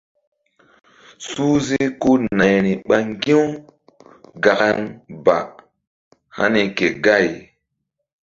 [1.27, 3.43] Suhze ko nayri ɓa ŋgi̧-u
[4.43, 4.77] gakan
[5.25, 5.35] ba
[6.37, 7.27] hani ke gay.